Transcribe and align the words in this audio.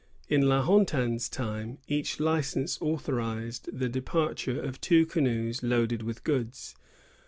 In 0.27 0.41
La 0.49 0.63
Hontan's 0.63 1.29
time, 1.29 1.77
each 1.87 2.19
license 2.19 2.81
authorized 2.81 3.69
the 3.71 3.87
departure 3.87 4.59
of 4.59 4.81
two 4.81 5.05
canoes 5.05 5.61
loaded 5.61 6.01
with 6.01 6.23
goods. 6.23 6.75